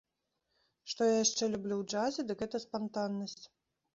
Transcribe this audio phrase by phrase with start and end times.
[0.93, 3.39] Што я яшчэ люблю ў джазе, дык гэта спантаннасць.